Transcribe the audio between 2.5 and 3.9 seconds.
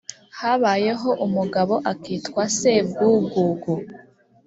Sebwugugu